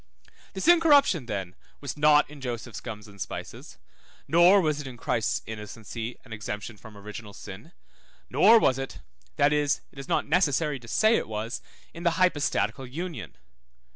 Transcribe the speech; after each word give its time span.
This 0.53 0.67
incorruption 0.67 1.27
then 1.27 1.53
was 1.79 1.95
not 1.95 2.27
in 2.27 2.41
Joseph's 2.41 2.79
gums 2.79 3.07
and 3.07 3.21
spices, 3.21 3.77
nor 4.27 4.59
was 4.59 4.81
it 4.81 4.87
in 4.87 4.97
Christ's 4.97 5.43
innocency, 5.45 6.17
and 6.25 6.33
exemption 6.33 6.75
from 6.75 6.97
original 6.97 7.33
sin, 7.33 7.71
nor 8.27 8.57
was 8.57 8.79
it 8.79 8.97
(that 9.35 9.53
is, 9.53 9.81
it 9.91 9.99
is 9.99 10.07
not 10.07 10.25
necessary 10.27 10.79
to 10.79 10.87
say 10.87 11.17
it 11.17 11.27
was) 11.27 11.61
in 11.93 12.01
the 12.01 12.17
hypostatical 12.17 12.87
union. 12.87 13.35